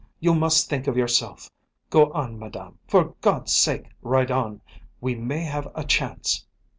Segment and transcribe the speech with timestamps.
[0.19, 1.51] You must think of yourself.
[1.91, 2.79] Go on, Madame.
[2.87, 4.61] For God's sake, ride on.
[4.99, 6.47] We may have a chance."